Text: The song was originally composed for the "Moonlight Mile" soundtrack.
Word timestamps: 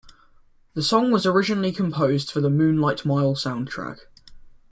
The 0.73 0.81
song 0.81 1.11
was 1.11 1.27
originally 1.27 1.71
composed 1.71 2.31
for 2.31 2.41
the 2.41 2.49
"Moonlight 2.49 3.05
Mile" 3.05 3.35
soundtrack. 3.35 3.99